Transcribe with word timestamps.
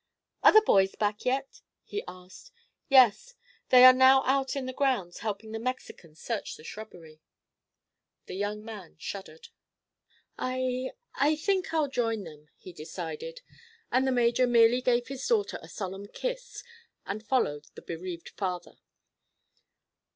"Are 0.41 0.51
the 0.51 0.63
boys 0.65 0.95
back 0.95 1.25
yet?" 1.25 1.61
he 1.83 2.03
asked. 2.07 2.51
"Yes; 2.89 3.35
they 3.69 3.85
are 3.85 3.93
now 3.93 4.23
out 4.25 4.55
in 4.55 4.65
the 4.65 4.73
grounds, 4.73 5.19
helping 5.19 5.51
the 5.51 5.59
Mexicans 5.59 6.19
search 6.19 6.57
the 6.57 6.63
shrubbery." 6.63 7.21
The 8.25 8.33
young 8.33 8.65
man 8.65 8.95
shuddered. 8.97 9.49
"I—I 10.39 11.35
think 11.35 11.71
I'll 11.71 11.87
join 11.87 12.23
them," 12.23 12.49
he 12.57 12.73
decided, 12.73 13.41
and 13.91 14.07
the 14.07 14.11
major 14.11 14.47
merely 14.47 14.81
gave 14.81 15.05
his 15.07 15.27
daughter 15.27 15.59
a 15.61 15.69
solemn 15.69 16.07
kiss 16.07 16.63
and 17.05 17.21
followed 17.23 17.67
the 17.75 17.83
bereaved 17.83 18.29
father. 18.29 18.77